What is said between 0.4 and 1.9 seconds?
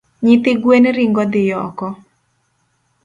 guen ringo dhi oko